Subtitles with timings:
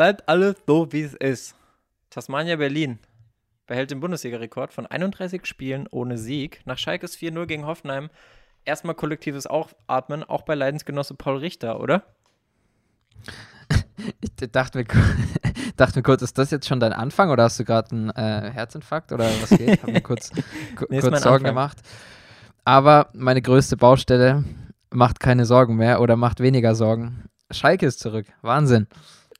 [0.00, 1.54] bleibt alles so, wie es ist.
[2.08, 3.00] Tasmania Berlin
[3.66, 6.62] behält den Bundesliga-Rekord von 31 Spielen ohne Sieg.
[6.64, 8.08] Nach Schalkes 4-0 gegen Hoffenheim
[8.64, 12.02] erstmal kollektives Aufatmen, auch bei Leidensgenosse Paul Richter, oder?
[14.22, 14.86] Ich dachte mir,
[15.76, 18.50] dachte mir kurz, ist das jetzt schon dein Anfang oder hast du gerade einen äh,
[18.50, 19.68] Herzinfarkt oder was geht?
[19.68, 20.30] Ich habe mir kurz,
[20.88, 21.44] nee, kurz Sorgen Anfang.
[21.44, 21.78] gemacht.
[22.64, 24.44] Aber meine größte Baustelle
[24.88, 27.26] macht keine Sorgen mehr oder macht weniger Sorgen.
[27.50, 28.24] Schalke ist zurück.
[28.40, 28.86] Wahnsinn.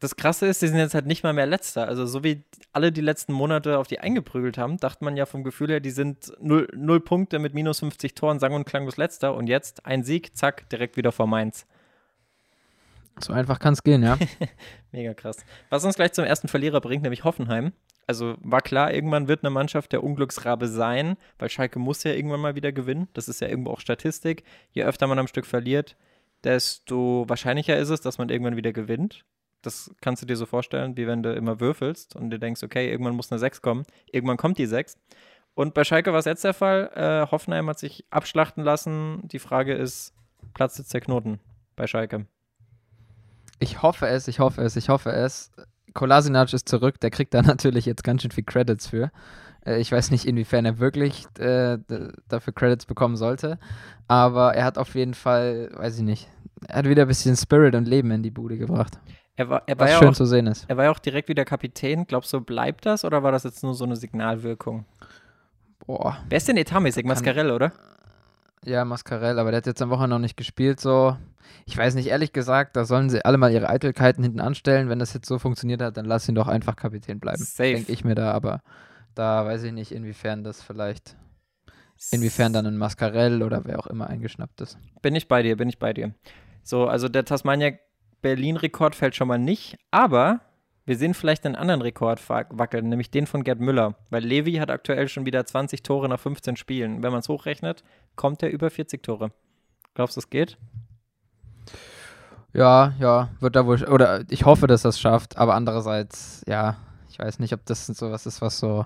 [0.01, 1.87] Das Krasse ist, die sind jetzt halt nicht mal mehr Letzter.
[1.87, 5.45] Also, so wie alle die letzten Monate auf die eingeprügelt haben, dachte man ja vom
[5.45, 9.35] Gefühl her, die sind null, null Punkte mit minus 50 Toren, sang- und klanglos Letzter.
[9.35, 11.67] Und jetzt ein Sieg, zack, direkt wieder vor Mainz.
[13.19, 14.17] So einfach kann es gehen, ja.
[14.93, 15.37] Mega krass.
[15.69, 17.73] Was uns gleich zum ersten Verlierer bringt, nämlich Hoffenheim.
[18.07, 22.41] Also war klar, irgendwann wird eine Mannschaft der Unglücksrabe sein, weil Schalke muss ja irgendwann
[22.41, 23.09] mal wieder gewinnen.
[23.13, 24.45] Das ist ja irgendwo auch Statistik.
[24.73, 25.97] Je öfter man am Stück verliert,
[26.43, 29.25] desto wahrscheinlicher ist es, dass man irgendwann wieder gewinnt.
[29.63, 32.91] Das kannst du dir so vorstellen, wie wenn du immer würfelst und du denkst, okay,
[32.91, 33.85] irgendwann muss eine 6 kommen.
[34.11, 34.97] Irgendwann kommt die 6.
[35.55, 36.91] Und bei Schalke war es jetzt der Fall.
[36.95, 39.21] Äh, Hoffenheim hat sich abschlachten lassen.
[39.25, 40.15] Die Frage ist,
[40.55, 41.41] platzt jetzt der Knoten
[41.77, 42.27] bei Schalke?
[43.59, 45.53] Ich hoffe es, ich hoffe es, ich hoffe es.
[45.93, 49.11] Kolasinac ist zurück, der kriegt da natürlich jetzt ganz schön viel Credits für.
[49.65, 51.79] Äh, ich weiß nicht, inwiefern er wirklich äh,
[52.29, 53.59] dafür Credits bekommen sollte,
[54.09, 56.29] aber er hat auf jeden Fall, weiß ich nicht,
[56.67, 58.99] er hat wieder ein bisschen Spirit und Leben in die Bude gebracht.
[59.37, 60.69] Er war, er war was ja schön auch, zu sehen ist.
[60.69, 62.07] Er war ja auch direkt wieder Kapitän.
[62.07, 64.85] Glaubst du, bleibt das oder war das jetzt nur so eine Signalwirkung?
[65.87, 66.19] Boah.
[66.29, 67.05] Wer ist denn etatmäßig?
[67.07, 67.73] Mascarell, oder?
[68.65, 71.17] Ja, Mascarell, aber der hat jetzt am Wochenende noch nicht gespielt, so.
[71.65, 74.89] Ich weiß nicht, ehrlich gesagt, da sollen sie alle mal ihre Eitelkeiten hinten anstellen.
[74.89, 77.43] Wenn das jetzt so funktioniert hat, dann lass ihn doch einfach Kapitän bleiben.
[77.43, 77.73] Safe.
[77.73, 78.61] Denke ich mir da, aber
[79.15, 81.17] da weiß ich nicht, inwiefern das vielleicht,
[82.13, 84.79] inwiefern dann ein Mascarell oder wer auch immer eingeschnappt ist.
[85.03, 86.15] Bin ich bei dir, bin ich bei dir.
[86.63, 87.73] So, also der Tasmania
[88.23, 90.41] Berlin-Rekord fällt schon mal nicht, aber
[90.87, 94.71] wir sehen vielleicht einen anderen Rekord wackeln, nämlich den von Gerd Müller, weil Levi hat
[94.71, 97.03] aktuell schon wieder 20 Tore nach 15 Spielen.
[97.03, 97.85] Wenn man es hochrechnet,
[98.17, 99.31] kommt er über 40 Tore.
[99.95, 100.57] Glaubst du, es geht?
[102.53, 106.77] Ja, ja, wird da wohl, oder ich hoffe, dass das schafft, aber andererseits, ja,
[107.09, 108.85] ich weiß nicht, ob das so was ist, was so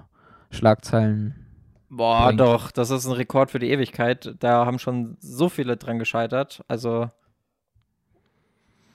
[0.50, 1.34] Schlagzeilen.
[1.88, 2.40] Boah, bringt.
[2.40, 4.34] doch, das ist ein Rekord für die Ewigkeit.
[4.40, 6.62] Da haben schon so viele dran gescheitert.
[6.68, 7.10] Also,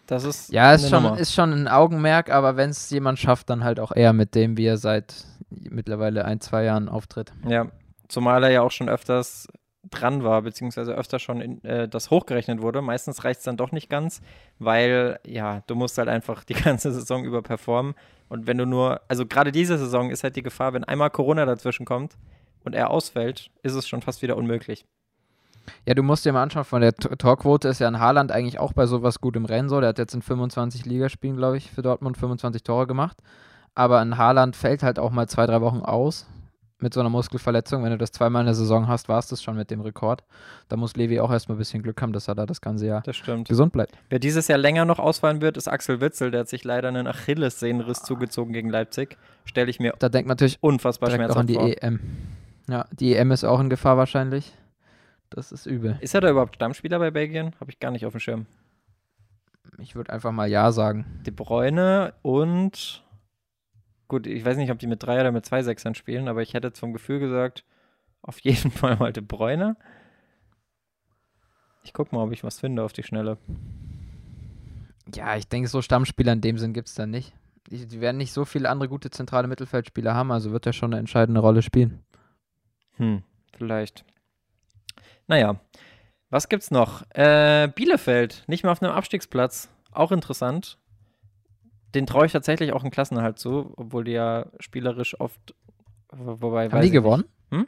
[0.09, 0.51] das ist.
[0.51, 3.91] Ja, ist schon, ist schon ein Augenmerk, aber wenn es jemand schafft, dann halt auch
[3.95, 7.31] eher mit dem, wie er seit mittlerweile ein, zwei Jahren auftritt.
[7.47, 7.67] Ja,
[8.07, 9.47] zumal er ja auch schon öfters
[9.89, 12.81] dran war, beziehungsweise öfter schon in, äh, das hochgerechnet wurde.
[12.81, 14.21] Meistens reicht es dann doch nicht ganz,
[14.57, 17.93] weil ja, du musst halt einfach die ganze Saison über performen.
[18.29, 21.45] Und wenn du nur, also gerade diese Saison ist halt die Gefahr, wenn einmal Corona
[21.45, 22.17] dazwischen kommt
[22.63, 24.85] und er ausfällt, ist es schon fast wieder unmöglich.
[25.85, 28.73] Ja, du musst dir mal anschauen, von der Torquote ist ja ein Haaland eigentlich auch
[28.73, 29.79] bei sowas gut im Rennen so.
[29.79, 33.17] Der hat jetzt in 25 Ligaspielen, glaube ich, für Dortmund 25 Tore gemacht.
[33.75, 36.27] Aber ein Haaland fällt halt auch mal zwei, drei Wochen aus
[36.81, 37.83] mit so einer Muskelverletzung.
[37.83, 40.23] Wenn du das zweimal in der Saison hast, war es das schon mit dem Rekord.
[40.69, 43.03] Da muss Levi auch erstmal ein bisschen Glück haben, dass er da das ganze Jahr
[43.43, 43.97] gesund bleibt.
[44.09, 46.31] Wer dieses Jahr länger noch ausfallen wird, ist Axel Witzel.
[46.31, 49.17] Der hat sich leider einen Achillessehnenriss zugezogen gegen Leipzig.
[49.45, 51.67] Stelle ich mir da denkt man natürlich unfassbar schmerzhaft auch an die vor.
[51.67, 51.99] EM.
[52.69, 54.53] Ja, die EM ist auch in Gefahr wahrscheinlich.
[55.29, 55.97] Das ist übel.
[56.01, 57.55] Ist er da überhaupt Stammspieler bei Belgien?
[57.59, 58.45] Habe ich gar nicht auf dem Schirm.
[59.77, 61.05] Ich würde einfach mal Ja sagen.
[61.25, 63.03] Die Bräune und
[64.09, 66.55] Gut, ich weiß nicht, ob die mit drei oder mit zwei Sechsern spielen, aber ich
[66.55, 67.63] hätte jetzt vom Gefühl gesagt,
[68.23, 69.77] auf jeden Fall mal De Bräune.
[71.83, 73.37] Ich guck mal, ob ich was finde auf die Schnelle.
[75.13, 77.33] Ja, ich denke, so Stammspieler in dem Sinn gibt es dann nicht.
[77.67, 80.91] Die, die, werden nicht so viele andere gute zentrale Mittelfeldspieler haben, also wird er schon
[80.91, 81.99] eine entscheidende Rolle spielen.
[82.97, 83.21] Hm,
[83.55, 84.05] vielleicht.
[85.29, 85.61] Naja,
[86.29, 87.03] was gibt's noch?
[87.11, 89.69] Äh, Bielefeld, nicht mehr auf einem Abstiegsplatz.
[89.91, 90.77] Auch interessant
[91.95, 95.55] den traue ich tatsächlich auch einen Klassenerhalt zu, obwohl die ja spielerisch oft.
[96.11, 97.25] Wobei, Haben die gewonnen?
[97.51, 97.67] Hm?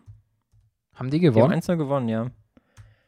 [0.96, 1.36] Haben die gewonnen?
[1.36, 2.28] Die haben 1 gewonnen, ja.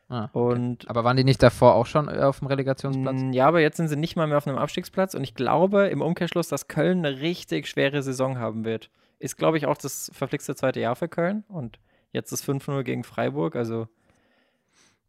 [0.10, 0.78] Ah, okay.
[0.86, 3.22] aber waren die nicht davor auch schon auf dem Relegationsplatz?
[3.32, 6.02] Ja, aber jetzt sind sie nicht mal mehr auf einem Abstiegsplatz und ich glaube im
[6.02, 8.92] Umkehrschluss, dass Köln eine richtig schwere Saison haben wird.
[9.18, 11.80] Ist, glaube ich, auch das verflixte zweite Jahr für Köln und
[12.12, 13.88] jetzt ist 5-0 gegen Freiburg, also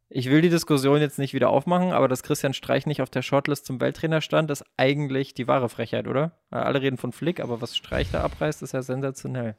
[0.09, 3.23] ich will die Diskussion jetzt nicht wieder aufmachen, aber dass Christian Streich nicht auf der
[3.23, 6.33] Shortlist zum Welttrainer stand, ist eigentlich die wahre Frechheit, oder?
[6.51, 9.57] Alle reden von Flick, aber was Streich da abreißt, ist ja sensationell.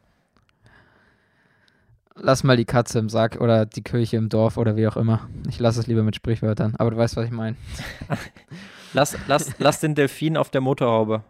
[2.17, 5.27] Lass mal die Katze im Sack oder die Kirche im Dorf oder wie auch immer.
[5.49, 7.57] Ich lasse es lieber mit Sprichwörtern, aber du weißt, was ich meine.
[8.93, 11.23] lass, lass, lass den Delfin auf der Motorhaube.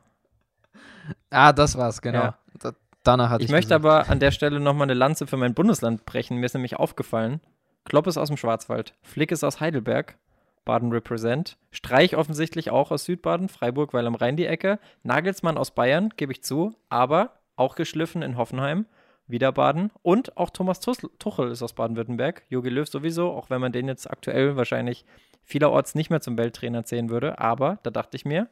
[1.32, 2.20] Ah, das war's, genau.
[2.20, 2.38] Ja.
[2.60, 2.74] Da,
[3.04, 3.50] danach hatte ich.
[3.50, 3.84] Ich möchte gesagt.
[3.84, 6.38] aber an der Stelle nochmal eine Lanze für mein Bundesland brechen.
[6.38, 7.42] Mir ist nämlich aufgefallen,
[7.86, 10.18] Klopp ist aus dem Schwarzwald, Flick ist aus Heidelberg.
[10.66, 11.58] Baden represent.
[11.72, 14.80] Streich offensichtlich auch aus Südbaden, Freiburg, weil am Rhein die Ecke.
[15.04, 18.88] Nagelsmann aus Bayern, gebe ich zu, aber auch geschliffen in Hoffenheim,
[19.28, 19.92] wieder Baden.
[20.02, 22.44] Und auch Thomas Tuchel ist aus Baden-Württemberg.
[22.50, 25.06] Jogi Löw sowieso, auch wenn man den jetzt aktuell wahrscheinlich
[25.44, 27.38] vielerorts nicht mehr zum Welttrainer zählen würde.
[27.40, 28.50] Aber da dachte ich mir,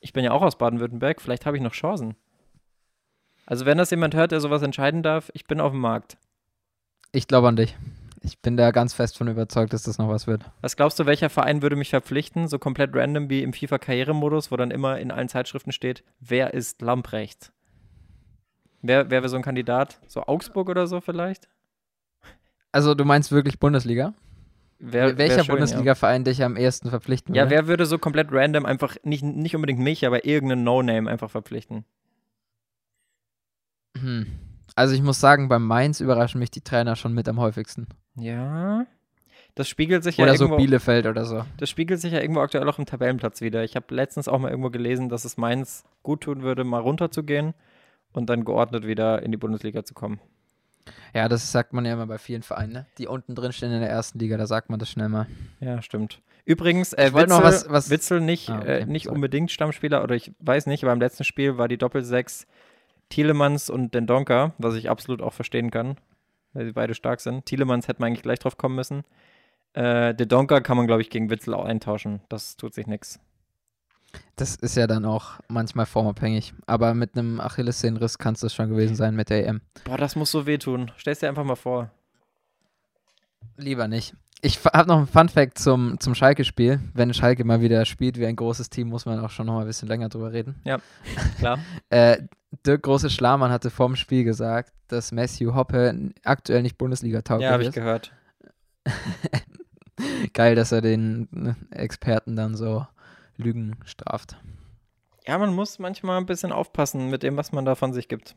[0.00, 2.14] ich bin ja auch aus Baden-Württemberg, vielleicht habe ich noch Chancen.
[3.46, 6.18] Also wenn das jemand hört, der sowas entscheiden darf, ich bin auf dem Markt.
[7.10, 7.76] Ich glaube an dich.
[8.22, 10.42] Ich bin da ganz fest von überzeugt, dass das noch was wird.
[10.60, 14.56] Was glaubst du, welcher Verein würde mich verpflichten, so komplett random wie im FIFA-Karrieremodus, wo
[14.56, 17.52] dann immer in allen Zeitschriften steht, wer ist Lamprecht?
[18.82, 20.00] Wer, wer wäre so ein Kandidat?
[20.06, 21.48] So Augsburg oder so vielleicht?
[22.72, 24.14] Also du meinst wirklich Bundesliga?
[24.80, 27.44] Wer, Welcher Bundesliga-Verein dich am ehesten verpflichten würde?
[27.44, 31.30] Ja, wer würde so komplett random einfach, nicht, nicht unbedingt mich, aber irgendeinen No-Name einfach
[31.30, 31.84] verpflichten?
[33.98, 34.26] Hm.
[34.74, 37.86] Also ich muss sagen, beim Mainz überraschen mich die Trainer schon mit am häufigsten.
[38.16, 38.86] Ja.
[39.54, 41.44] Das spiegelt sich oder ja irgendwo, so Bielefeld oder so.
[41.56, 43.64] Das spiegelt sich ja irgendwo aktuell auch im Tabellenplatz wieder.
[43.64, 47.54] Ich habe letztens auch mal irgendwo gelesen, dass es Mainz gut tun würde, mal runterzugehen
[48.12, 50.20] und dann geordnet wieder in die Bundesliga zu kommen.
[51.14, 52.86] Ja, das sagt man ja immer bei vielen Vereinen, ne?
[52.98, 55.26] die unten drin stehen in der ersten Liga, da sagt man das schnell mal.
[55.60, 56.22] Ja, stimmt.
[56.44, 60.14] Übrigens, äh, Witzel, noch was, was Witzel nicht, ah, okay, äh, nicht unbedingt Stammspieler, oder
[60.14, 62.46] ich weiß nicht, aber im letzten Spiel war die Doppelsechs
[63.10, 65.96] Thielemanns und den Donker, was ich absolut auch verstehen kann,
[66.52, 67.46] weil sie beide stark sind.
[67.46, 69.04] Thielemanns hätte man eigentlich gleich drauf kommen müssen.
[69.72, 72.20] Äh, den Donker kann man, glaube ich, gegen Witzel auch eintauschen.
[72.28, 73.20] Das tut sich nichts.
[74.36, 76.54] Das ist ja dann auch manchmal formabhängig.
[76.66, 79.60] Aber mit einem Achillessehnenriss kann es das schon gewesen sein mit der EM.
[79.84, 80.90] Boah, das muss so wehtun.
[80.96, 81.90] Stell's dir einfach mal vor.
[83.56, 84.14] Lieber nicht.
[84.40, 86.80] Ich habe noch einen Fun-Fact zum, zum Schalke-Spiel.
[86.94, 89.62] Wenn Schalke mal wieder spielt wie ein großes Team, muss man auch schon noch mal
[89.62, 90.60] ein bisschen länger drüber reden.
[90.64, 90.78] Ja,
[91.38, 91.58] klar.
[91.90, 92.22] äh,
[92.64, 97.48] Dirk Große Schlamann hatte vorm Spiel gesagt, dass Matthew Hoppe aktuell nicht Bundesliga-tauglich ist.
[97.48, 98.12] Ja, habe ich gehört.
[100.32, 102.86] Geil, dass er den ne, Experten dann so
[103.36, 104.36] Lügen straft.
[105.26, 108.34] Ja, man muss manchmal ein bisschen aufpassen mit dem, was man da von sich gibt.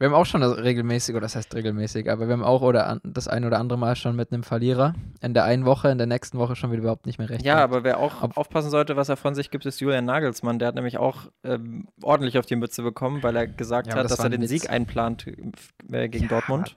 [0.00, 2.86] Wir haben auch schon das regelmäßig, oder das heißt regelmäßig, aber wir haben auch oder
[2.86, 5.98] an, das ein oder andere Mal schon mit einem Verlierer in der einen Woche, in
[5.98, 7.44] der nächsten Woche schon wieder überhaupt nicht mehr recht.
[7.44, 7.64] Ja, hat.
[7.64, 10.58] aber wer auch Ob aufpassen sollte, was er von sich gibt, ist Julian Nagelsmann.
[10.58, 14.04] Der hat nämlich auch ähm, ordentlich auf die Mütze bekommen, weil er gesagt ja, hat,
[14.04, 14.48] das dass er den Witz.
[14.48, 16.76] Sieg einplant äh, gegen ja, Dortmund.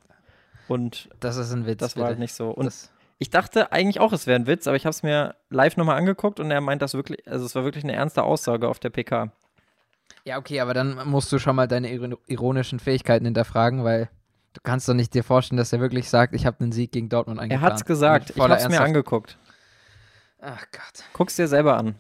[0.68, 1.80] Und das ist ein Witz.
[1.80, 2.02] Das bitte.
[2.02, 2.50] war halt nicht so.
[2.50, 5.36] Und das ich dachte eigentlich auch, es wäre ein Witz, aber ich habe es mir
[5.50, 8.68] live nochmal angeguckt und er meint das wirklich, also es war wirklich eine ernste Aussage
[8.68, 9.32] auf der PK.
[10.26, 11.92] Ja, okay, aber dann musst du schon mal deine
[12.28, 14.10] ironischen Fähigkeiten hinterfragen, weil
[14.54, 17.10] du kannst doch nicht dir vorstellen, dass er wirklich sagt, ich habe einen Sieg gegen
[17.10, 17.64] Dortmund eingeplant.
[17.64, 19.38] Er hat es gesagt, ich habe es mir angeguckt.
[20.40, 21.04] Ach Gott.
[21.14, 21.96] Guck's dir selber an.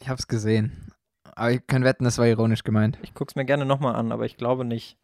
[0.00, 0.92] Ich habe es gesehen.
[1.34, 2.98] Aber ich kann wetten, das war ironisch gemeint.
[3.02, 4.96] Ich guck's mir gerne nochmal an, aber ich glaube nicht.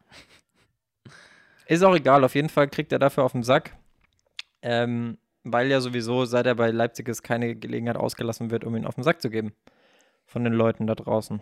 [1.65, 3.75] Ist auch egal, auf jeden Fall kriegt er dafür auf den Sack.
[4.61, 8.85] Ähm, weil ja sowieso, seit er bei Leipzig ist, keine Gelegenheit ausgelassen wird, um ihn
[8.85, 9.53] auf den Sack zu geben.
[10.25, 11.41] Von den Leuten da draußen.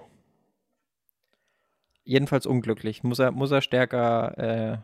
[2.09, 3.03] Jedenfalls unglücklich.
[3.03, 4.77] Muss er, muss er stärker äh,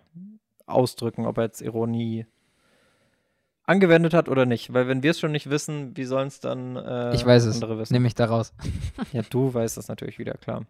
[0.68, 2.27] ausdrücken, ob er jetzt Ironie
[3.63, 4.75] angewendet hat oder nicht.
[4.75, 7.74] Weil wenn wir es schon nicht wissen, wie sollen es dann äh, ich weiß andere
[7.74, 7.80] es.
[7.80, 7.94] wissen?
[7.94, 8.54] Nehme ich daraus.
[9.12, 10.68] ja, du weißt das natürlich wieder, klar.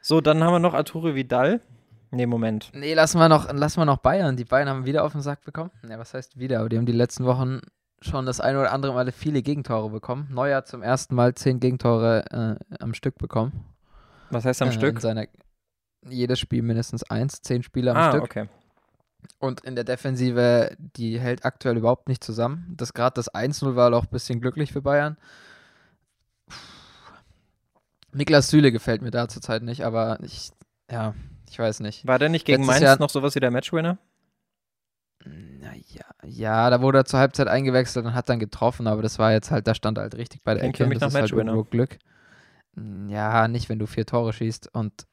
[0.00, 1.60] So, dann haben wir noch Arturo Vidal.
[2.10, 2.72] Nee, Moment.
[2.74, 4.36] Nee, lassen wir noch, lassen wir noch Bayern.
[4.36, 5.70] Die Bayern haben wieder auf den Sack bekommen.
[5.88, 6.58] Ja, was heißt wieder?
[6.58, 7.60] Aber die haben die letzten Wochen
[8.00, 10.26] schon das eine oder andere Mal viele Gegentore bekommen.
[10.32, 13.64] Neuer zum ersten Mal zehn Gegentore äh, am Stück bekommen.
[14.30, 15.00] Was heißt am äh, Stück?
[15.00, 15.26] Seiner,
[16.08, 18.22] jedes Spiel mindestens eins, zehn Spiele am ah, Stück.
[18.22, 18.48] okay.
[19.38, 22.74] Und in der Defensive, die hält aktuell überhaupt nicht zusammen.
[22.76, 25.16] Das gerade das 1-0 war auch ein bisschen glücklich für Bayern.
[28.12, 30.50] Niklas Süle gefällt mir da zurzeit nicht, aber ich,
[30.90, 31.14] ja,
[31.50, 32.06] ich weiß nicht.
[32.06, 33.98] War der nicht gegen Letztes Mainz Jahr, noch sowas wie der Matchwinner?
[35.24, 39.32] Naja, ja, da wurde er zur Halbzeit eingewechselt und hat dann getroffen, aber das war
[39.32, 40.84] jetzt halt, da stand halt richtig bei der Klingt Ecke.
[40.84, 41.98] Für mich das nach ist halt Glück.
[43.08, 45.06] Ja, nicht, wenn du vier Tore schießt und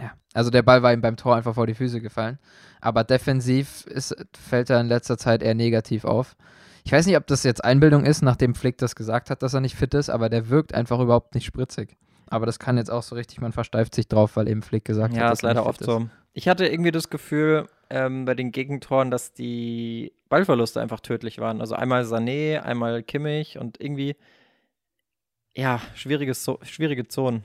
[0.00, 2.38] ja, also der Ball war ihm beim Tor einfach vor die Füße gefallen.
[2.80, 6.36] Aber defensiv ist, fällt er in letzter Zeit eher negativ auf.
[6.84, 9.60] Ich weiß nicht, ob das jetzt Einbildung ist, nachdem Flick das gesagt hat, dass er
[9.60, 11.96] nicht fit ist, aber der wirkt einfach überhaupt nicht spritzig.
[12.30, 15.14] Aber das kann jetzt auch so richtig, man versteift sich drauf, weil eben Flick gesagt
[15.14, 15.26] ja, hat.
[15.26, 16.08] Ja, ist leider oft so.
[16.34, 21.60] Ich hatte irgendwie das Gefühl ähm, bei den Gegentoren, dass die Ballverluste einfach tödlich waren.
[21.60, 24.14] Also einmal Sané, einmal Kimmich und irgendwie,
[25.56, 27.44] ja, schwierige, so schwierige Zonen.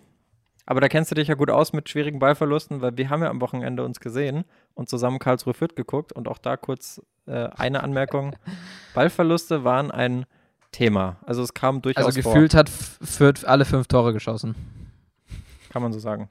[0.65, 3.29] Aber da kennst du dich ja gut aus mit schwierigen Ballverlusten, weil wir haben ja
[3.29, 7.83] am Wochenende uns gesehen und zusammen Karlsruhe Fürth geguckt und auch da kurz äh, eine
[7.83, 8.35] Anmerkung.
[8.93, 10.25] Ballverluste waren ein
[10.71, 11.17] Thema.
[11.25, 12.59] Also es kam durchaus Also gefühlt vor.
[12.59, 14.55] hat Fürth alle fünf Tore geschossen.
[15.69, 16.29] Kann man so sagen.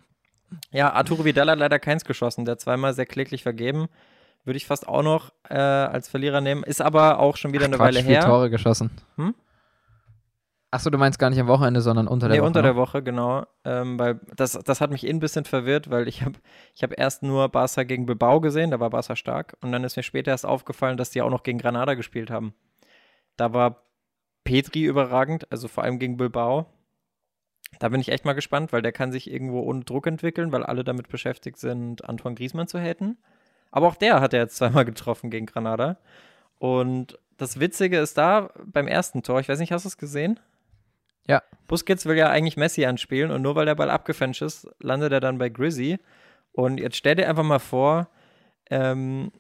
[0.71, 2.45] Ja, Arturo Vidal hat leider keins geschossen.
[2.45, 3.89] Der zweimal sehr kläglich vergeben.
[4.45, 6.65] Würde ich fast auch noch äh, als Verlierer nehmen.
[6.65, 8.25] Ist aber auch schon wieder Ach, eine Quatsch, Weile her.
[8.25, 8.91] Tore geschossen.
[9.17, 9.35] Hm?
[10.73, 12.47] Achso, du meinst gar nicht am Wochenende, sondern unter der nee, Woche.
[12.47, 13.45] unter der Woche, genau.
[13.63, 16.39] Ähm, weil das, das hat mich eh ein bisschen verwirrt, weil ich habe
[16.75, 19.55] ich hab erst nur Barca gegen Bilbao gesehen, da war Barca stark.
[19.61, 22.55] Und dann ist mir später erst aufgefallen, dass die auch noch gegen Granada gespielt haben.
[23.37, 23.83] Da war
[24.45, 26.65] Petri überragend, also vor allem gegen Bilbao.
[27.79, 30.65] Da bin ich echt mal gespannt, weil der kann sich irgendwo ohne Druck entwickeln, weil
[30.65, 33.19] alle damit beschäftigt sind, Antoine Griezmann zu haten.
[33.73, 35.99] Aber auch der hat er jetzt zweimal getroffen gegen Granada.
[36.59, 40.41] Und das Witzige ist da beim ersten Tor, ich weiß nicht, hast du es gesehen?
[41.29, 41.43] Ja.
[41.69, 45.21] Busquets will ja eigentlich Messi anspielen und nur weil der Ball abgefälscht ist, landet er
[45.21, 45.99] dann bei Grizzy.
[46.53, 48.09] Und jetzt stell dir einfach mal vor,
[48.71, 49.33] ähm,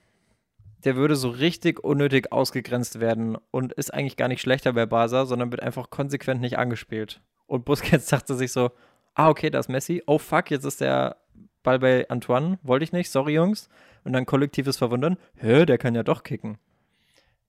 [0.84, 5.26] der würde so richtig unnötig ausgegrenzt werden und ist eigentlich gar nicht schlechter bei Barca,
[5.26, 7.20] sondern wird einfach konsequent nicht angespielt.
[7.46, 8.70] Und Busquets dachte sich so,
[9.14, 10.02] ah, okay, da ist Messi.
[10.06, 11.16] Oh, fuck, jetzt ist der
[11.62, 12.58] Ball bei Antoine.
[12.62, 13.68] Wollte ich nicht, sorry, Jungs.
[14.04, 15.16] Und dann kollektives Verwundern.
[15.36, 16.58] Hä, der kann ja doch kicken.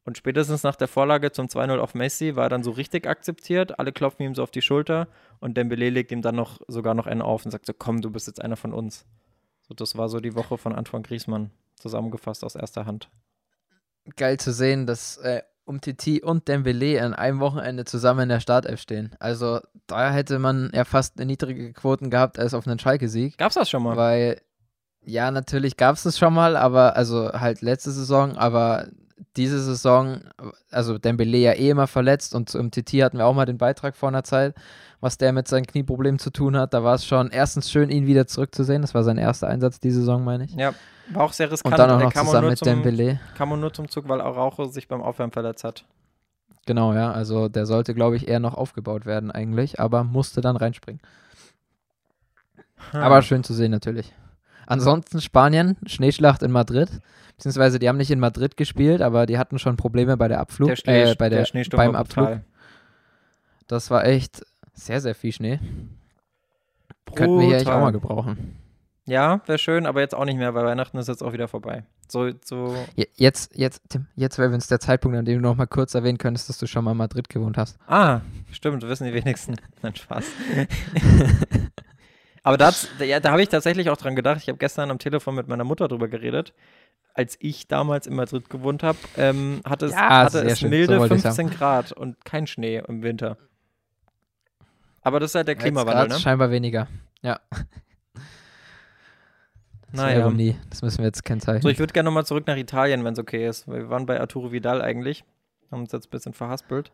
[0.05, 3.79] Und spätestens nach der Vorlage zum 2-0 auf Messi war er dann so richtig akzeptiert.
[3.79, 5.07] Alle klopfen ihm so auf die Schulter
[5.39, 8.11] und Dembele legt ihm dann noch sogar noch einen auf und sagt so, komm, du
[8.11, 9.05] bist jetzt einer von uns.
[9.61, 13.09] So, das war so die Woche von Antoine Griezmann, zusammengefasst aus erster Hand.
[14.17, 18.81] Geil zu sehen, dass äh, Umtiti und Dembele an einem Wochenende zusammen in der Startelf
[18.81, 19.15] stehen.
[19.19, 23.37] Also da hätte man ja fast niedrige Quoten gehabt als auf einen Schalke-Sieg.
[23.37, 23.95] Gab's das schon mal?
[23.95, 24.41] Weil,
[25.05, 28.87] ja, natürlich gab es das schon mal, aber, also halt letzte Saison, aber
[29.35, 30.21] diese Saison,
[30.71, 33.95] also Dembele ja eh immer verletzt und zum TT hatten wir auch mal den Beitrag
[33.95, 34.55] vor einer Zeit,
[35.01, 36.73] was der mit seinen Knieproblemen zu tun hat.
[36.73, 38.81] Da war es schon erstens schön, ihn wieder zurückzusehen.
[38.81, 40.53] Das war sein erster Einsatz diese Saison, meine ich.
[40.53, 40.73] Ja,
[41.11, 41.73] war auch sehr riskant.
[41.73, 43.19] Und dann auch noch kam zusammen nur mit zum, Dembele.
[43.37, 45.85] Kam auch nur zum Zug, weil Araujo sich beim Aufwärmen verletzt hat.
[46.65, 47.11] Genau, ja.
[47.11, 51.01] Also der sollte, glaube ich, eher noch aufgebaut werden eigentlich, aber musste dann reinspringen.
[52.91, 53.01] Hm.
[53.01, 54.13] Aber schön zu sehen natürlich.
[54.67, 56.89] Ansonsten Spanien, Schneeschlacht in Madrid.
[57.37, 60.69] Beziehungsweise die haben nicht in Madrid gespielt, aber die hatten schon Probleme bei der Abflug,
[60.69, 62.25] der, Schnee, äh, bei der, Schneesturm beim Abflug.
[62.27, 62.43] brutal.
[63.67, 65.59] Das war echt sehr, sehr viel Schnee.
[67.15, 67.99] Könnten wir hier eigentlich auch mal Brutal.
[68.01, 68.59] gebrauchen.
[69.05, 71.83] Ja, wäre schön, aber jetzt auch nicht mehr, weil Weihnachten ist jetzt auch wieder vorbei.
[72.07, 75.55] So, so Je- Jetzt, jetzt, Tim, jetzt wäre es der Zeitpunkt, an dem du noch
[75.57, 77.77] mal kurz erwähnen könntest, dass du schon mal in Madrid gewohnt hast.
[77.87, 79.55] Ah, stimmt, wissen die wenigsten.
[79.81, 80.25] Nein, Spaß.
[82.43, 84.37] Aber da, hat's- ja, da habe ich tatsächlich auch dran gedacht.
[84.41, 86.53] Ich habe gestern am Telefon mit meiner Mutter drüber geredet.
[87.15, 90.69] Als ich damals in Madrid gewohnt habe, ähm, hatte es, Ja, hatte sehr es schön.
[90.71, 93.37] milde So wollte ich's 15 Grad und kein Schnee im Winter.
[95.01, 96.19] Aber das ist halt der Klimawandel, grad ne?
[96.19, 96.87] scheinbar weniger.
[97.21, 97.39] Ja.
[97.51, 98.23] Das
[99.91, 100.19] Naja.
[100.21, 100.55] Ironie.
[100.69, 101.61] Das müssen wir jetzt kennzeichnen.
[101.61, 103.67] So, ich würde gerne nochmal zurück nach Italien, wenn es okay ist.
[103.67, 105.23] Weil wir waren bei Arturo Vidal eigentlich.
[105.71, 106.91] Haben uns jetzt ein bisschen verhaspelt.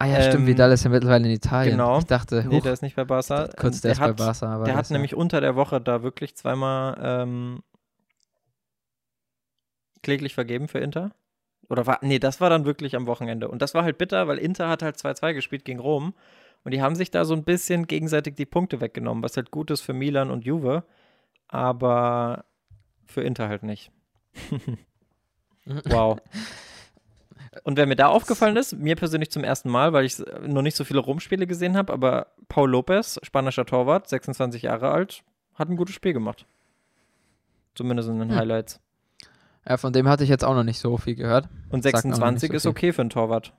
[0.00, 0.40] Ah ja, stimmt.
[0.40, 1.72] ähm, Vidal ist ja mittlerweile in Italien.
[1.76, 1.98] genau.
[1.98, 3.48] Ich dachte, Nee, huch, der ist nicht bei Barca.
[3.56, 4.46] kurz, Ähm, der, ist hat, bei Barca.
[4.46, 7.62] Aber Der der hat nämlich unter der Woche da wirklich zweimal ähm,
[10.02, 11.12] kläglich vergeben für Inter.
[11.68, 13.48] Oder war, nee, das war dann wirklich am Wochenende.
[13.48, 16.14] Und das war halt bitter, weil Inter hat halt 2-2 gespielt gegen Rom.
[16.64, 19.70] Und die haben sich da so ein bisschen gegenseitig die Punkte weggenommen, was halt gut
[19.70, 20.82] ist für Milan und Juve.
[21.48, 22.44] Aber
[23.06, 23.92] für Inter halt nicht.
[25.84, 26.18] wow.
[27.64, 30.76] Und wer mir da aufgefallen ist, mir persönlich zum ersten Mal, weil ich noch nicht
[30.76, 35.22] so viele Rom-Spiele gesehen habe, aber Paul Lopez, spanischer Torwart, 26 Jahre alt,
[35.56, 36.46] hat ein gutes Spiel gemacht.
[37.74, 38.36] Zumindest in den Hm.
[38.36, 38.80] Highlights.
[39.68, 41.48] Ja, von dem hatte ich jetzt auch noch nicht so viel gehört.
[41.70, 43.52] Und Sagt auch noch 26 nicht so ist okay für einen Torwart.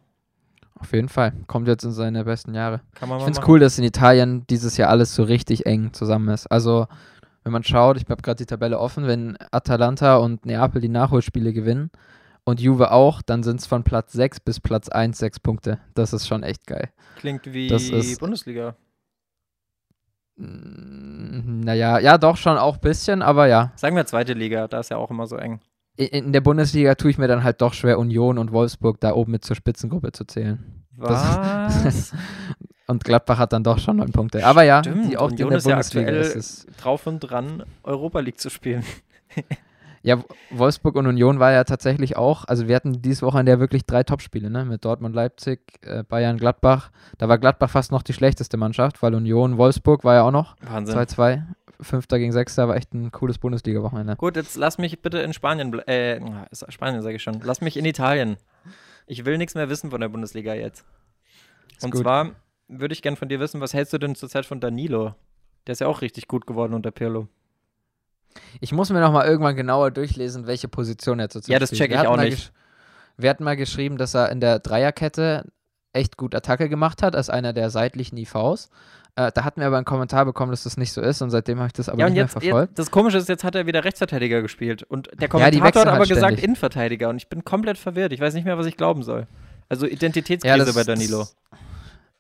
[0.80, 1.34] Auf jeden Fall.
[1.48, 2.82] Kommt jetzt in seine besten Jahre.
[2.96, 5.94] Kann man Ich finde es cool, dass in Italien dieses Jahr alles so richtig eng
[5.94, 6.48] zusammen ist.
[6.48, 6.88] Also,
[7.44, 11.54] wenn man schaut, ich habe gerade die Tabelle offen, wenn Atalanta und Neapel die Nachholspiele
[11.54, 11.92] gewinnen
[12.46, 15.80] und Juve auch, dann sind es von Platz 6 bis Platz 1 sechs Punkte.
[15.94, 16.90] Das ist schon echt geil.
[17.18, 18.76] Klingt wie Das ist- Bundesliga.
[20.38, 23.72] Mm, Naja, ja, doch schon auch ein bisschen, aber ja.
[23.76, 25.60] Sagen wir zweite Liga, da ist ja auch immer so eng.
[25.98, 29.14] In, in der Bundesliga tue ich mir dann halt doch schwer, Union und Wolfsburg da
[29.14, 30.84] oben mit zur Spitzengruppe zu zählen.
[30.98, 32.14] Was?
[32.88, 34.46] Und Gladbach hat dann doch schon neun Punkte.
[34.46, 36.66] Aber ja, Stimmt, die auch Union in der ist ja Bundesliga aktuell- ist es.
[36.78, 38.84] Drauf und dran, Europa League zu spielen.
[40.04, 43.86] Ja, Wolfsburg und Union war ja tatsächlich auch, also wir hatten dieses Wochenende ja wirklich
[43.86, 44.66] drei Topspiele, ne?
[44.66, 46.92] Mit Dortmund, Leipzig, äh, Bayern, Gladbach.
[47.20, 50.56] Da war Gladbach fast noch die schlechteste Mannschaft, weil Union, Wolfsburg war ja auch noch
[50.62, 50.96] Wahnsinn.
[50.98, 51.44] 2-2.
[51.80, 54.16] Fünfter gegen Sechster war echt ein cooles Bundesliga-Wochenende.
[54.16, 56.20] Gut, jetzt lass mich bitte in Spanien, äh,
[56.70, 58.38] Spanien sage ich schon, lass mich in Italien.
[59.08, 60.86] Ich will nichts mehr wissen von der Bundesliga jetzt.
[61.78, 62.02] Ist Und gut.
[62.02, 62.32] zwar
[62.68, 65.16] würde ich gern von dir wissen, was hältst du denn zurzeit von Danilo?
[65.68, 67.28] Der ist ja auch richtig gut geworden unter Pirlo.
[68.60, 71.82] Ich muss mir noch mal irgendwann genauer durchlesen, welche Position er zurzeit Ja, das spielt.
[71.82, 72.52] check Wir ich auch nicht.
[73.18, 75.46] Wir hatten mal geschrieben, dass er in der Dreierkette
[75.94, 78.70] echt gut Attacke gemacht hat, als einer der seitlichen IVs.
[79.18, 81.58] Äh, da hatten wir aber einen Kommentar bekommen, dass das nicht so ist und seitdem
[81.60, 82.70] habe ich das aber Ja, nicht mehr jetzt, verfolgt.
[82.70, 84.84] jetzt, das Komische ist, jetzt hat er wieder Rechtsverteidiger gespielt.
[84.84, 86.44] Und der Ja, Kommentator wechseln hat aber halt gesagt ständig.
[86.46, 87.10] Innenverteidiger.
[87.10, 88.14] Und ich bin komplett verwirrt.
[88.14, 89.28] Ich weiß nicht mehr, was ich glauben soll.
[89.68, 91.28] Also Ja, Identitätskrise das- bei Danilo.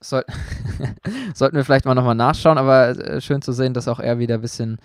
[0.03, 0.25] Soll,
[1.33, 4.35] sollten wir vielleicht mal nochmal nachschauen, aber äh, schön zu sehen, dass auch er wieder
[4.35, 4.79] ein bisschen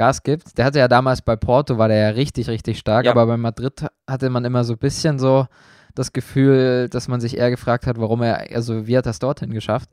[0.00, 0.56] Gas gibt.
[0.56, 3.10] Der hatte ja damals bei Porto, war der ja richtig, richtig stark, Ja.
[3.12, 5.46] aber bei Madrid hatte man immer so ein bisschen so
[5.94, 9.18] das Gefühl, dass man sich eher gefragt hat, warum er, also wie hat er es
[9.18, 9.90] dorthin geschafft?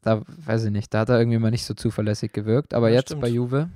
[0.00, 2.94] Da weiß ich nicht, da hat er irgendwie mal nicht so zuverlässig gewirkt, aber Ja,
[2.96, 3.20] jetzt stimmt.
[3.22, 3.68] bei Juve,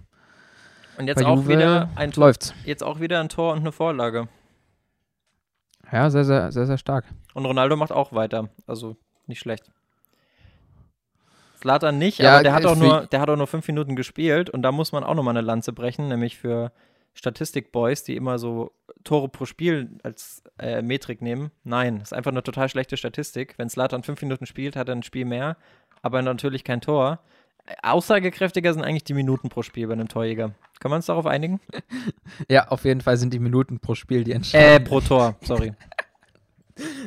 [0.98, 2.54] Und jetzt auch Juve wieder ein Tor, läuft's.
[2.64, 4.28] jetzt auch wieder ein Tor und eine Vorlage.
[5.92, 7.04] Ja, sehr, sehr, sehr, sehr stark.
[7.34, 8.48] Und Ronaldo macht auch weiter.
[8.66, 8.96] Also
[9.26, 9.70] nicht schlecht.
[11.60, 13.96] Slatan nicht, Ja, aber der hat, äh, auch nur, der hat auch nur fünf Minuten
[13.96, 16.72] gespielt und da muss man auch nochmal eine Lanze brechen, nämlich für
[17.14, 18.72] Statistikboys, die immer so
[19.04, 21.50] Tore pro Spiel als äh, Metrik nehmen.
[21.64, 23.54] Nein, ist einfach eine total schlechte Statistik.
[23.56, 25.56] Wenn Slatan fünf Minuten spielt, hat er ein Spiel mehr,
[26.02, 27.18] aber natürlich kein Tor.
[27.66, 30.52] Äh, Aussagekräftiger sind eigentlich die Minuten pro Spiel bei einem Torjäger.
[30.80, 31.60] Können wir uns darauf einigen?
[32.48, 34.86] Ja, auf jeden Fall sind die Minuten pro Spiel die Äh, entscheiden.
[34.86, 35.72] pro Tor, sorry.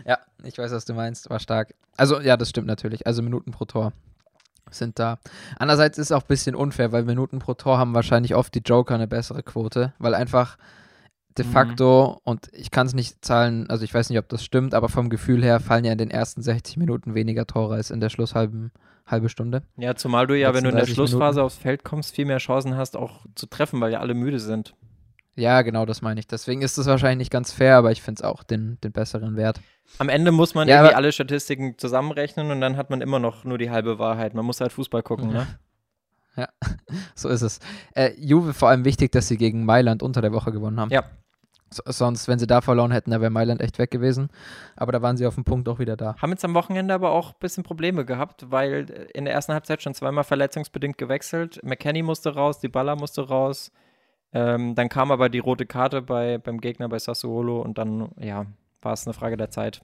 [0.05, 1.29] Ja, ich weiß, was du meinst.
[1.29, 1.73] War stark.
[1.95, 3.07] Also, ja, das stimmt natürlich.
[3.07, 3.93] Also Minuten pro Tor
[4.71, 5.19] sind da.
[5.57, 8.61] Andererseits ist es auch ein bisschen unfair, weil Minuten pro Tor haben wahrscheinlich oft die
[8.65, 10.57] Joker eine bessere Quote, weil einfach
[11.37, 11.49] de Mhm.
[11.51, 14.89] facto, und ich kann es nicht zahlen, also ich weiß nicht, ob das stimmt, aber
[14.89, 18.09] vom Gefühl her fallen ja in den ersten 60 Minuten weniger Tore als in der
[18.09, 18.71] Schlusshalben
[19.07, 19.63] halbe Stunde.
[19.77, 21.45] Ja, zumal du ja, wenn du in der 36 Schlussphase Minuten.
[21.45, 24.73] aufs Feld kommst, viel mehr Chancen hast, auch zu treffen, weil ja alle müde sind.
[25.35, 26.27] Ja, genau, das meine ich.
[26.27, 29.37] Deswegen ist es wahrscheinlich nicht ganz fair, aber ich finde es auch den, den besseren
[29.37, 29.61] Wert.
[29.97, 33.43] Am Ende muss man Ja, irgendwie alle Statistiken zusammenrechnen und dann hat man immer noch
[33.43, 34.33] nur die halbe Wahrheit.
[34.33, 35.47] Man muss halt Fußball gucken, ne?
[37.15, 37.59] So ist es.
[37.93, 40.91] Äh, Juve vor allem wichtig, dass sie gegen Mailand unter der Woche gewonnen haben.
[40.91, 41.03] Ja.
[41.69, 44.29] So, sonst, wenn sie da verloren hätten, da wäre Mailand echt weg gewesen.
[44.75, 46.15] Aber da waren sie auf dem Punkt auch wieder da.
[46.21, 49.81] Haben jetzt am Wochenende aber auch ein bisschen Probleme gehabt, weil in der ersten Halbzeit
[49.81, 51.61] schon zweimal verletzungsbedingt gewechselt.
[51.63, 53.71] McKenny musste raus, Dybala musste raus.
[54.33, 58.45] Ähm, dann kam aber die rote Karte bei, beim Gegner bei Sassuolo und dann, ja,
[58.81, 59.81] war es eine Frage der Zeit.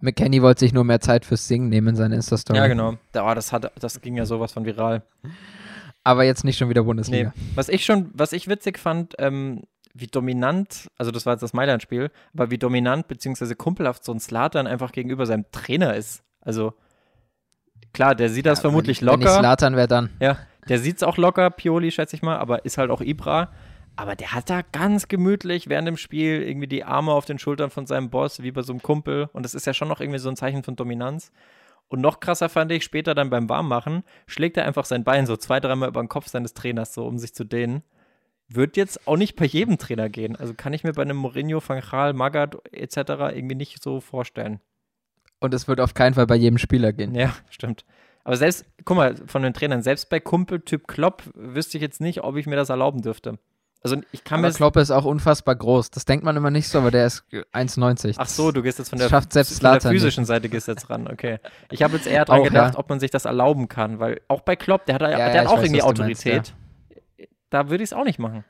[0.00, 2.58] McKenny wollte sich nur mehr Zeit fürs Singen nehmen in seine Insta-Story.
[2.58, 2.94] Ja, genau.
[3.12, 5.02] Da, das, hat, das ging ja sowas von viral.
[6.04, 7.32] Aber jetzt nicht schon wieder Bundesliga.
[7.54, 9.62] Was ich schon, was ich witzig fand, ähm,
[9.94, 13.54] wie dominant, also das war jetzt das Mailand-Spiel, aber wie dominant bzw.
[13.54, 16.22] kumpelhaft so ein Slatan einfach gegenüber seinem Trainer ist.
[16.42, 16.74] Also
[17.92, 19.38] klar, der sieht das Ja, vermutlich wenn, Wenn ich locker.
[19.40, 20.10] Slatan wäre dann.
[20.20, 20.36] Ja,
[20.68, 23.50] der sieht es auch locker, Pioli, schätze ich mal, aber ist halt auch Ibra.
[23.96, 27.70] Aber der hat da ganz gemütlich während dem Spiel irgendwie die Arme auf den Schultern
[27.70, 29.30] von seinem Boss, wie bei so einem Kumpel.
[29.32, 31.32] Und das ist ja schon noch irgendwie so ein Zeichen von Dominanz.
[31.88, 35.36] Und noch krasser fand ich, später dann beim Warmmachen, schlägt er einfach sein Bein so
[35.36, 37.82] zwei, dreimal über den Kopf seines Trainers, so um sich zu dehnen.
[38.48, 40.36] Wird jetzt auch nicht bei jedem Trainer gehen.
[40.36, 42.96] Also kann ich mir bei einem Mourinho, Van Gaal, Magath etc.
[43.34, 44.60] irgendwie nicht so vorstellen.
[45.40, 47.14] Und es wird auf keinen Fall bei jedem Spieler gehen.
[47.14, 47.84] Ja, stimmt.
[48.26, 52.24] Aber selbst, guck mal, von den Trainern, selbst bei Kumpel-Typ Klopp wüsste ich jetzt nicht,
[52.24, 53.38] ob ich mir das erlauben dürfte.
[53.82, 55.92] Also ich kann mir Aber Klopp ist auch unfassbar groß.
[55.92, 58.16] Das denkt man immer nicht so, aber der ist 1,90.
[58.18, 60.02] Ach so, du gehst jetzt von der, schafft selbst von der Zlatan nicht.
[60.02, 61.38] physischen Seite gehst jetzt ran, okay.
[61.70, 62.80] Ich habe jetzt eher dran Auch, gedacht, ja.
[62.80, 65.40] ob man sich das erlauben kann, weil auch bei Klopp, der hat, ja, der ja,
[65.42, 66.54] hat auch weiß, irgendwie du meinst, Autorität.
[67.50, 68.44] Da würde ich es auch nicht machen.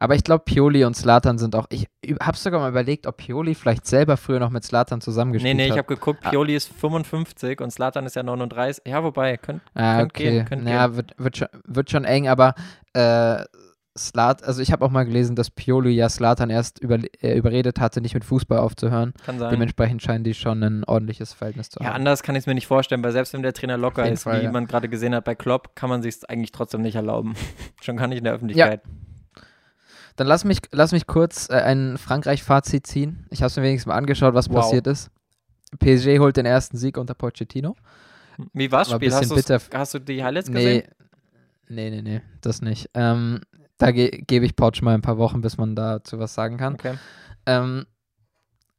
[0.00, 1.66] Aber ich glaube, Pioli und Slatan sind auch.
[1.70, 1.86] Ich
[2.22, 5.64] habe sogar mal überlegt, ob Pioli vielleicht selber früher noch mit Slatan Nee, zusammengespielt nee,
[5.66, 5.78] ich hat.
[5.78, 6.30] habe geguckt, Ah.
[6.30, 8.82] Pioli ist 55 und Slatan ist ja 39.
[8.86, 10.30] Ja, wobei, könnt, Ah, Könnt okay.
[10.30, 12.54] gehen, könnt naja, wird, wird, schon, wird schon eng, aber
[12.94, 13.44] äh,
[13.98, 17.80] Slat, also ich habe auch mal gelesen, dass Pioli ja Slatan erst über, äh, überredet
[17.80, 19.12] hatte, nicht mit Fußball aufzuhören.
[19.26, 19.50] kann sein.
[19.50, 21.96] Dementsprechend scheinen die schon ein ordentliches Verhältnis zu Ja, haben.
[21.96, 24.40] anders kann ich es mir nicht vorstellen, weil selbst wenn der Trainer locker ist, Fall,
[24.40, 24.52] wie ja.
[24.52, 27.34] man gerade gesehen hat bei Klopp, kann man sich es eigentlich trotzdem nicht erlauben.
[27.82, 28.80] Schon gar nicht in der Öffentlichkeit.
[30.16, 33.26] Dann lass mich, lass mich kurz äh, ein Frankreich-Fazit ziehen.
[33.30, 34.56] Ich habe es mir wenigstens mal angeschaut, was Wow.
[34.56, 35.10] passiert ist.
[35.78, 37.76] PSG holt den ersten Sieg unter Pochettino.
[38.52, 39.12] Wie war's Spiel?
[39.12, 39.60] Hast, bitter.
[39.72, 40.82] hast du die Highlights Nee, gesehen?
[41.68, 42.90] nee, nee, nee, das nicht.
[42.94, 43.40] Ähm,
[43.78, 46.74] da ge gebe ich Poch mal ein paar Wochen, bis man dazu was sagen kann.
[46.74, 46.94] Okay.
[47.46, 47.86] Ähm,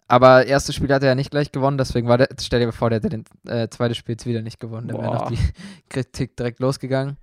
[0.07, 2.89] aber erstes Spiel hat er ja nicht gleich gewonnen, deswegen war der, stell dir vor,
[2.89, 4.89] der hätte den äh, zweites Spiel jetzt wieder nicht gewonnen.
[4.89, 5.37] Da wäre noch die
[5.89, 7.17] Kritik direkt losgegangen.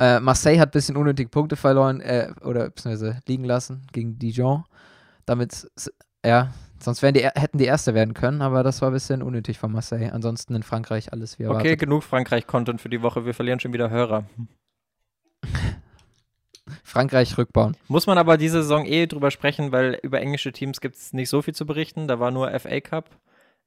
[0.00, 4.64] Äh, Marseille hat ein bisschen unnötige Punkte verloren äh, oder beziehungsweise liegen lassen gegen Dijon.
[5.26, 5.70] Damit,
[6.24, 9.58] ja, sonst wären die, hätten die Erste werden können, aber das war ein bisschen unnötig
[9.58, 10.10] von Marseille.
[10.10, 11.80] Ansonsten in Frankreich alles wie Okay, erwartet.
[11.80, 13.26] genug Frankreich-Content für die Woche.
[13.26, 14.24] Wir verlieren schon wieder Hörer.
[16.84, 17.76] Frankreich rückbauen.
[17.88, 21.28] Muss man aber diese Saison eh drüber sprechen, weil über englische Teams gibt es nicht
[21.28, 22.08] so viel zu berichten.
[22.08, 23.10] Da war nur FA Cup.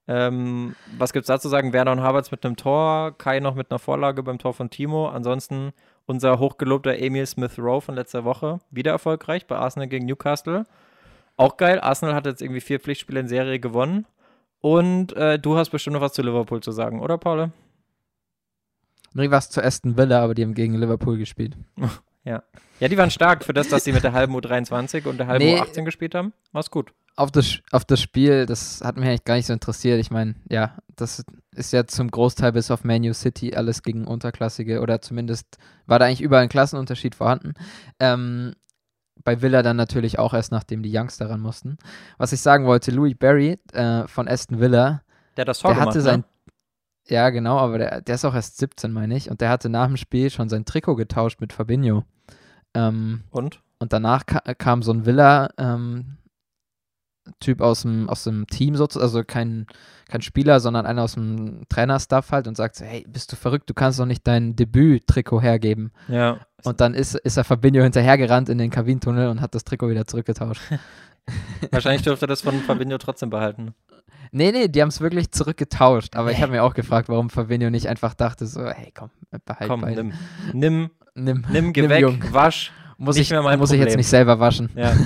[0.07, 1.73] Ähm, was gibt es da zu sagen?
[1.73, 5.07] Werner und Havertz mit einem Tor, Kai noch mit einer Vorlage beim Tor von Timo.
[5.07, 5.71] Ansonsten
[6.05, 8.59] unser hochgelobter Emil Smith Rowe von letzter Woche.
[8.71, 10.65] Wieder erfolgreich bei Arsenal gegen Newcastle.
[11.37, 11.79] Auch geil.
[11.79, 14.05] Arsenal hat jetzt irgendwie vier Pflichtspiele in Serie gewonnen.
[14.59, 17.51] Und äh, du hast bestimmt noch was zu Liverpool zu sagen, oder Paul?
[19.15, 21.57] Rivas zu Aston Villa, aber die haben gegen Liverpool gespielt.
[22.25, 22.43] Ja.
[22.79, 25.43] Ja, die waren stark für das, dass sie mit der halben U23 und der halben
[25.43, 25.59] Nee.
[25.59, 26.33] U18 gespielt haben.
[26.51, 26.93] War's gut.
[27.15, 29.99] Auf das, auf das Spiel, das hat mich eigentlich gar nicht so interessiert.
[29.99, 31.23] Ich meine, ja, das
[31.55, 36.05] ist ja zum Großteil bis auf Manu City alles gegen Unterklassige oder zumindest war da
[36.05, 37.53] eigentlich überall ein Klassenunterschied vorhanden.
[37.99, 38.53] Ähm,
[39.23, 41.77] bei Villa dann natürlich auch erst, nachdem die Youngster ran mussten.
[42.17, 45.01] Was ich sagen wollte, Louis Barry äh, von Aston Villa,
[45.37, 46.19] Der das Tor der gemacht, hatte sein.
[46.21, 46.25] ne?
[47.09, 49.29] Ja, genau, aber der, der ist auch erst 17, meine ich.
[49.29, 52.05] Und der hatte nach dem Spiel schon sein Trikot getauscht mit Fabinho.
[52.73, 53.61] Ähm, Und?
[53.79, 56.07] und danach ka kam so ein Villa-Typ
[57.61, 59.67] aus, dem, aus dem Team sozusagen, also kein,
[60.09, 63.69] kein Spieler, sondern einer aus dem Trainerstaff halt und sagt so, hey, bist du verrückt,
[63.69, 65.91] du kannst doch nicht dein Debüt-Trikot hergeben.
[66.07, 66.39] Ja.
[66.63, 70.07] Und dann ist, ist er Fabinho hinterhergerannt in den Kabinentunnel und hat das Trikot wieder
[70.07, 70.61] zurückgetauscht.
[71.71, 73.73] Wahrscheinlich dürfte das von Fabinho trotzdem behalten.
[74.33, 76.17] nee, nee, die haben es wirklich zurückgetauscht.
[76.17, 79.09] Aber ich habe mir auch gefragt, warum Fabinho nicht einfach dachte so, hey, komm,
[79.45, 80.03] behalt Komm, beide.
[80.03, 80.13] nimm.
[80.51, 82.23] Nimm, nimm, nimm, geh weg, Jung.
[82.31, 82.71] wasch.
[82.97, 84.69] Muss, ich, muss ich jetzt nicht selber waschen.
[84.75, 84.93] Ja.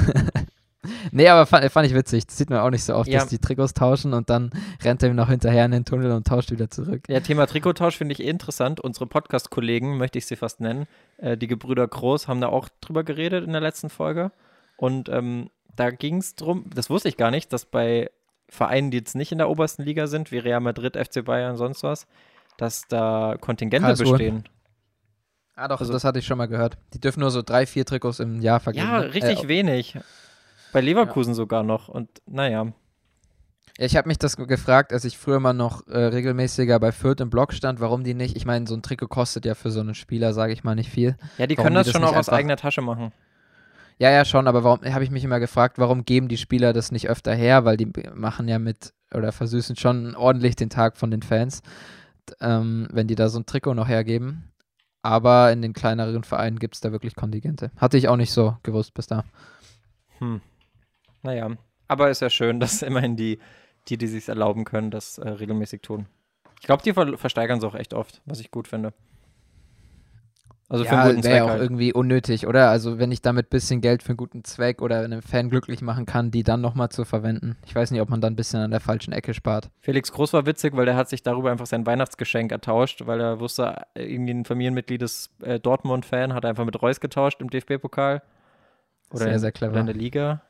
[1.12, 2.28] Nee, aber fand, fand ich witzig.
[2.28, 3.20] Das sieht man auch nicht so oft, Ja.
[3.20, 4.52] dass die Trikots tauschen und dann
[4.84, 7.04] rennt er ihm noch hinterher in den Tunnel und tauscht wieder zurück.
[7.10, 8.80] Ja, Thema Trikottausch finde ich interessant.
[8.80, 10.86] Unsere Podcast-Kollegen, möchte ich sie fast nennen,
[11.18, 14.32] äh, die Gebrüder Groß, haben da auch drüber geredet in der letzten Folge.
[14.78, 18.10] Und ähm, da ging es drum, das wusste ich gar nicht, dass bei
[18.48, 21.84] Vereinen, die jetzt nicht in der obersten Liga sind, wie Real Madrid, FC Bayern, sonst
[21.84, 22.08] was,
[22.58, 24.12] dass da Kontingente Karlsruhe.
[24.14, 24.44] bestehen.
[25.58, 26.78] Ah, doch, Also- das hatte ich schon mal gehört.
[26.94, 28.86] Die dürfen nur so drei, vier Trikots im Jahr vergeben.
[28.88, 29.14] Ja, ne?
[29.14, 29.98] richtig Äh, wenig.
[30.72, 31.88] Bei Leverkusen sogar noch.
[31.90, 32.68] Und naja,
[33.80, 36.92] Ja, ich habe mich das ge- gefragt, als ich früher mal noch äh, regelmäßiger bei
[36.92, 39.70] Fürth im Blog stand, warum die nicht, ich meine, so ein Trikot kostet ja für
[39.72, 41.16] so einen Spieler, sage ich mal, nicht viel.
[41.38, 43.12] ja, die Warum können die das das schon auch aus eigener Tasche machen.
[44.00, 46.92] Ja, ja, schon, aber warum, habe ich mich immer gefragt, warum geben die Spieler das
[46.92, 51.10] nicht öfter her, weil die machen ja mit oder versüßen schon ordentlich den Tag von
[51.12, 51.62] den Fans,
[52.42, 54.52] ähm, wenn die da so ein Trikot noch hergeben.
[55.08, 57.72] Aber in den kleineren Vereinen gibt es da wirklich Kontingente.
[57.78, 59.24] Hatte ich auch nicht so gewusst bis da.
[60.18, 60.42] Hm.
[61.24, 61.52] Naja,
[61.88, 63.40] aber ist ja schön, dass immerhin die,
[63.88, 66.08] die, die sich erlauben können, das äh, regelmäßig tun.
[66.60, 68.92] Ich glaube, die ver versteigern es auch echt oft, was ich gut finde.
[70.70, 71.62] Also für einen ja, guten wäre Zweck ja auch halt.
[71.62, 72.70] irgendwie unnötig, oder?
[72.70, 75.82] Also wenn ich damit ein bisschen Geld für einen guten Zweck oder einen Fan glücklich
[75.82, 77.56] machen kann, die dann nochmal zu verwenden.
[77.66, 79.70] Ich weiß nicht, ob man dann ein bisschen an der falschen Ecke spart.
[79.80, 83.40] Felix Groß war witzig, weil der hat sich darüber einfach sein Weihnachtsgeschenk ertauscht, weil er
[83.40, 88.22] wusste, irgendwie ein Familienmitglied ist äh, Dortmund-Fan, hat er einfach mit Reus getauscht im DFB-Pokal.
[89.12, 89.80] Oder, Sehr, in- sehr oder clever.
[89.80, 90.42] in der Liga.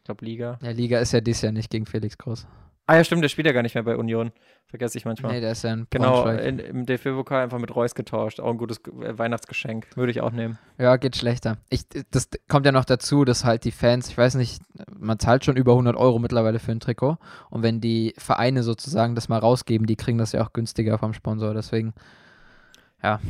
[0.00, 0.58] Ich glaube Liga.
[0.60, 2.46] Ja, Liga ist ja dies Jahr nicht gegen Felix Groß.
[2.86, 4.32] Ah ja, stimmt, der spielt ja gar nicht mehr bei Union.
[4.66, 5.32] Vergesse ich manchmal.
[5.32, 8.40] Nee, der ist ja ein Genau, in, im DFB-Pokal einfach mit Reus getauscht.
[8.40, 9.96] Auch ein gutes äh, Weihnachtsgeschenk.
[9.96, 10.58] Würde ich auch nehmen.
[10.78, 11.56] Ja, geht schlechter.
[11.70, 14.60] Ich, das kommt ja noch dazu, dass halt die Fans, ich weiß nicht,
[14.98, 17.16] man zahlt schon über 100 Euro mittlerweile für ein Trikot.
[17.50, 21.14] Und wenn die Vereine sozusagen das mal rausgeben, die kriegen das ja auch günstiger vom
[21.14, 21.54] Sponsor.
[21.54, 21.94] Deswegen,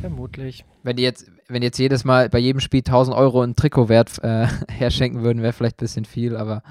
[0.01, 0.65] Vermutlich.
[0.83, 4.23] wenn die jetzt, wenn die jetzt jedes Mal bei jedem Spiel 1000 Euro einen Trikotwert
[4.23, 6.35] äh, herschenken würden, wäre vielleicht ein bisschen viel.
[6.35, 6.63] Aber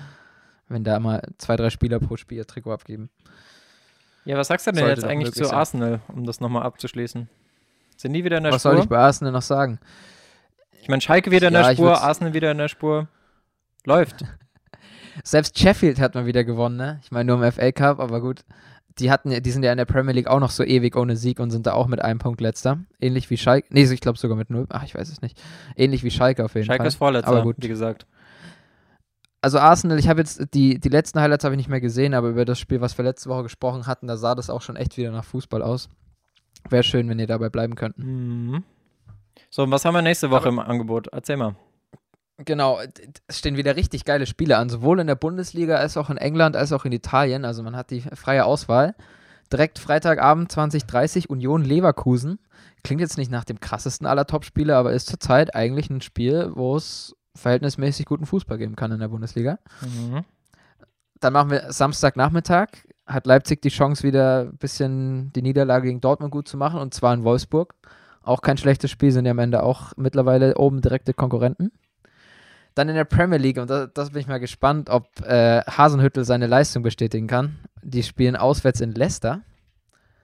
[0.69, 3.11] wenn da mal zwei, drei Spieler pro Spiel ihr Trikot abgeben.
[4.25, 5.55] Ja, was sagst du denn Sollte jetzt eigentlich zu sein.
[5.55, 7.29] Arsenal, um das nochmal abzuschließen?
[7.97, 8.73] Sind die wieder in der Was Spur?
[8.73, 9.79] soll ich bei Arsenal noch sagen?
[10.81, 13.09] Ich meine, Schalke wieder in Ja, der Spur, Arsenal wieder in der Spur.
[13.85, 14.25] Läuft.
[15.25, 17.01] Selbst Sheffield hat mal wieder gewonnen, ne?
[17.03, 18.45] Ich meine nur im FA Cup, aber gut.
[18.99, 21.41] Die hatten die sind ja in der Premier League auch noch so ewig ohne Sieg
[21.41, 22.79] und sind da auch mit einem Punkt letzter.
[23.01, 23.67] Ähnlich wie Schalke.
[23.71, 24.67] Nee, ich glaube sogar mit null.
[24.71, 25.41] Ach, ich weiß es nicht.
[25.77, 26.89] Ähnlich wie Schalke auf jeden Schalke Fall.
[26.89, 27.57] ist Vorletzter, Aber gut.
[27.59, 28.07] wie gesagt.
[29.45, 32.31] Also Arsenal, ich habe jetzt die, die letzten Highlights habe ich nicht mehr gesehen, aber
[32.31, 34.97] über das Spiel, was wir letzte Woche gesprochen hatten, da sah das auch schon echt
[34.97, 35.91] wieder nach Fußball aus.
[36.71, 37.99] Wäre schön, wenn ihr dabei bleiben könnt.
[37.99, 38.65] Mhm.
[39.51, 41.09] So, und was haben wir nächste Woche im Angebot?
[41.09, 41.57] Erzähl mal.
[42.39, 42.81] Genau,
[43.27, 46.57] es stehen wieder richtig geile Spiele an, sowohl in der Bundesliga als auch in England
[46.57, 47.45] als auch in Italien.
[47.45, 48.95] Also man hat die freie Auswahl.
[49.53, 52.39] Direkt Freitagabend 2030 Union Leverkusen.
[52.83, 56.77] Klingt jetzt nicht nach dem krassesten aller Topspiele, aber ist zurzeit eigentlich ein Spiel, wo
[56.77, 59.59] es verhältnismäßig guten Fußball geben kann in der Bundesliga.
[59.81, 60.25] Mhm.
[61.21, 62.69] Dann machen wir Samstagnachmittag.
[63.07, 66.95] Hat Leipzig die Chance, wieder ein bisschen die Niederlage gegen Dortmund gut zu machen, und
[66.95, 67.75] zwar in Wolfsburg.
[68.23, 71.73] Auch kein schlechtes Spiel, sind ja am Ende auch mittlerweile oben direkte Konkurrenten.
[72.75, 76.25] Dann in der Premier League, und da, das bin ich mal gespannt, ob äh, Hasenhüttel
[76.25, 77.59] seine Leistung bestätigen kann.
[77.83, 79.43] Die spielen auswärts in Leicester.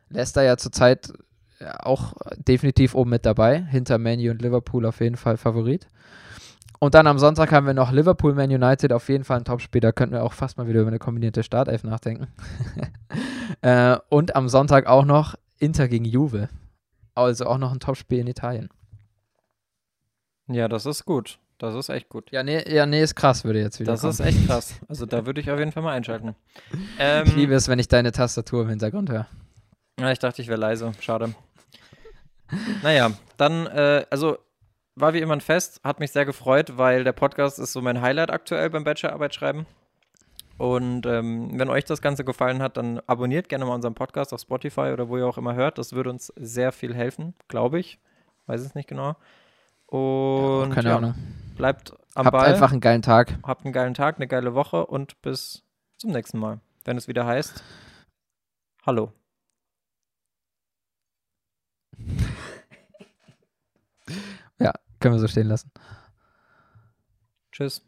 [0.09, 1.13] Leicester ja zurzeit
[1.61, 3.63] auch definitiv oben mit dabei.
[3.63, 5.87] Hinter Manu und Liverpool auf jeden Fall Favorit.
[6.83, 9.83] Und dann am Sonntag haben wir noch Liverpool Man United, auf jeden Fall ein Topspiel.
[9.83, 12.29] Da könnten wir auch fast mal wieder über eine kombinierte Startelf nachdenken.
[13.61, 16.49] äh, und am Sonntag auch noch Inter gegen Juve.
[17.15, 18.71] Also auch noch ein Topspiel in Italien.
[20.49, 21.39] Ja, das ist gut.
[21.59, 22.31] Das ist echt gut.
[22.33, 24.13] Ja, nee, ja, nee ist krass, würde jetzt wieder Das kommen.
[24.13, 24.75] ist echt krass.
[24.89, 26.35] Also da würde ich auf jeden Fall mal einschalten.
[26.99, 29.27] Ähm, Ich liebe es, wenn ich deine Tastatur im Hintergrund höre.
[30.01, 30.93] ja, ich dachte, ich wäre leise.
[31.01, 31.35] Schade.
[32.83, 34.39] naja, dann, äh, also
[34.95, 38.01] war wie immer ein Fest, hat mich sehr gefreut, weil der Podcast ist so mein
[38.01, 39.67] Highlight aktuell beim Bachelorarbeit schreiben.
[40.59, 44.43] Und ähm, wenn euch das Ganze gefallen hat, dann abonniert gerne mal unseren Podcast auf
[44.43, 45.79] Spotify oder wo ihr auch immer hört.
[45.79, 47.99] Das würde uns sehr viel helfen, glaube ich.
[48.47, 49.17] Weiß es nicht genau.
[49.87, 51.15] Und ja, keine ja, Ahnung.
[51.57, 52.53] Bleibt am Habt Ball.
[52.53, 53.39] einfach einen geilen Tag.
[53.43, 55.63] Habt einen geilen Tag, eine geile Woche und bis
[55.97, 57.65] zum nächsten Mal, wenn es wieder heißt
[58.85, 59.13] Hallo.
[65.01, 65.71] können wir so stehen lassen.
[67.53, 67.83] Tschüss.